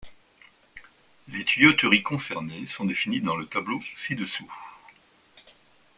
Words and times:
Les 1.27 1.45
tuyauteries 1.45 2.01
concernées 2.01 2.65
sont 2.65 2.85
définies 2.85 3.21
dans 3.21 3.35
le 3.35 3.45
tableau 3.45 3.79
ci-dessous. 3.93 4.51